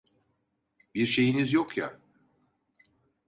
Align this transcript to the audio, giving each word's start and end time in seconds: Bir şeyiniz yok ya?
Bir 0.95 1.05
şeyiniz 1.07 1.53
yok 1.53 1.77
ya? 1.77 1.99